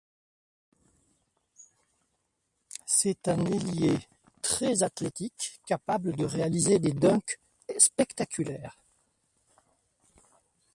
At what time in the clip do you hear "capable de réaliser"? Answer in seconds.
5.67-6.79